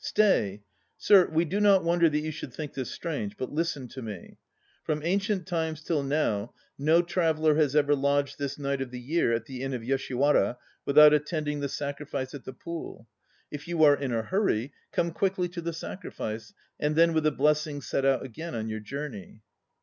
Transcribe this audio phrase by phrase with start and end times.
[0.03, 0.63] Stay!
[0.97, 3.37] Sir, we do not wonder that you should think this strange.
[3.37, 4.39] But listen to me.
[4.83, 9.31] From ancient times till now no traveller has ever lodged this night of the year
[9.31, 13.07] at the Inn of Yoshiwara without attend ing the sacrifice at the Pool.
[13.51, 17.31] If you are in a hurry, come quickly to the sacrifice, and then with a
[17.31, 19.43] blessing set out again on your journey.